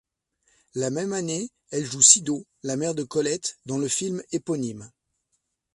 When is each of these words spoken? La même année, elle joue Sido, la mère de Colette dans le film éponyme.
La 0.73 0.89
même 0.89 1.13
année, 1.13 1.51
elle 1.69 1.85
joue 1.85 2.01
Sido, 2.01 2.43
la 2.63 2.75
mère 2.75 2.95
de 2.95 3.03
Colette 3.03 3.59
dans 3.67 3.77
le 3.77 3.87
film 3.87 4.23
éponyme. 4.31 4.89